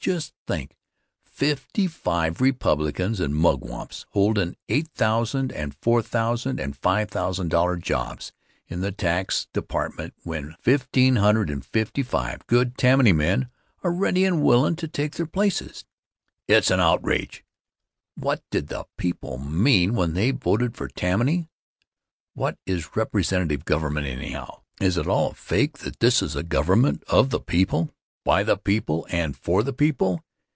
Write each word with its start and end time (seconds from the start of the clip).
Just 0.01 0.33
think! 0.47 0.75
Fifty 1.25 1.85
five 1.85 2.41
Republicans 2.41 3.19
and 3.19 3.35
mugwumps 3.35 4.07
holdin' 4.13 4.55
$8000 4.67 5.51
and 5.53 5.79
$4000 5.79 6.59
and 6.59 6.75
$5000 6.81 7.79
jobs 7.83 8.31
in 8.67 8.81
the 8.81 8.91
tax 8.91 9.45
department 9.53 10.15
when 10.23 10.55
1555 10.65 12.47
good 12.47 12.79
Tammany 12.79 13.11
men 13.11 13.51
are 13.83 13.91
ready 13.91 14.25
and 14.25 14.41
willin' 14.41 14.75
to 14.77 14.87
take 14.87 15.17
their 15.17 15.27
places! 15.27 15.85
It's 16.47 16.71
an 16.71 16.79
outrage! 16.79 17.45
What 18.15 18.41
did 18.49 18.69
the 18.69 18.85
people 18.97 19.37
mean 19.37 19.93
when 19.93 20.15
they 20.15 20.31
voted 20.31 20.75
for 20.75 20.87
Tammany? 20.87 21.47
What 22.33 22.57
is 22.65 22.95
representative 22.95 23.65
government, 23.65 24.07
anyhow? 24.07 24.61
Is 24.79 24.97
it 24.97 25.05
all 25.05 25.29
a 25.29 25.33
fake 25.35 25.77
that 25.79 25.99
this 25.99 26.23
is 26.23 26.35
a 26.35 26.41
government 26.41 27.03
of 27.07 27.29
the 27.29 27.39
people, 27.39 27.91
by 28.23 28.43
the 28.43 28.55
people 28.55 29.07
and 29.09 29.35
for 29.35 29.63
the 29.63 29.73
people? 29.73 30.23